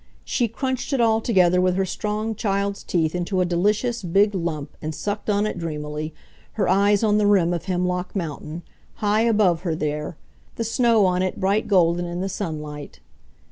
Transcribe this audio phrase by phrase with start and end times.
[0.25, 4.75] She crunched it all together with her strong, child's teeth into a delicious, big lump
[4.81, 6.11] and sucked on it dreamily,
[6.53, 8.63] her eyes on the rim of Hemlock Mountain,
[8.95, 10.17] high above her there,
[10.55, 12.99] the snow on it bright golden in the sunlight.